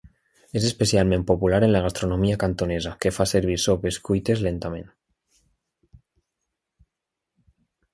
És 0.61 0.63
especialment 0.69 1.25
popular 1.31 1.59
en 1.67 1.73
la 1.75 1.81
gastronomia 1.83 2.39
cantonesa, 2.45 2.95
que 3.05 3.13
fa 3.19 3.29
servir 3.35 3.61
sopes 3.69 4.03
cuites 4.09 4.45
lentament. 4.49 4.93